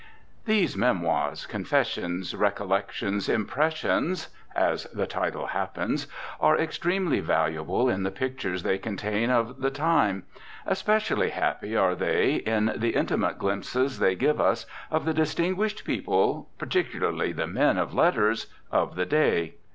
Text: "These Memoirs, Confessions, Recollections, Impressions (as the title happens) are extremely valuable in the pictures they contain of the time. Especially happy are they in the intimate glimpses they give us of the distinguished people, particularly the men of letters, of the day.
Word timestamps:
"These 0.45 0.75
Memoirs, 0.75 1.45
Confessions, 1.45 2.33
Recollections, 2.35 3.29
Impressions 3.29 4.29
(as 4.55 4.85
the 4.85 5.05
title 5.05 5.45
happens) 5.45 6.07
are 6.39 6.57
extremely 6.57 7.19
valuable 7.19 7.87
in 7.87 8.01
the 8.01 8.09
pictures 8.09 8.63
they 8.63 8.79
contain 8.79 9.29
of 9.29 9.59
the 9.61 9.69
time. 9.69 10.23
Especially 10.65 11.29
happy 11.29 11.75
are 11.77 11.93
they 11.93 12.37
in 12.37 12.73
the 12.77 12.95
intimate 12.95 13.37
glimpses 13.37 13.99
they 13.99 14.15
give 14.15 14.41
us 14.41 14.65
of 14.89 15.05
the 15.05 15.13
distinguished 15.13 15.85
people, 15.85 16.49
particularly 16.57 17.31
the 17.31 17.45
men 17.45 17.77
of 17.77 17.93
letters, 17.93 18.47
of 18.71 18.95
the 18.95 19.05
day. 19.05 19.53